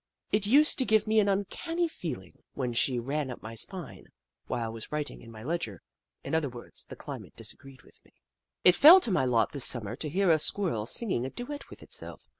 [0.31, 1.97] It used to give me an uncanny I02 The Book of Clever Beasts
[2.33, 4.05] feeling when she ran up my spine
[4.47, 5.83] while I was writing in my ledger—
[6.23, 8.13] in other words, the climate disagreed with me.
[8.63, 11.83] It fell to my lot this Summer to hear a Squirrel singing a duet with
[11.83, 12.27] itself.